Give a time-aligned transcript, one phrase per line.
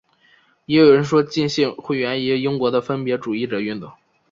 [0.65, 3.91] 也有人说浸信会源于英国的分别主义者运动。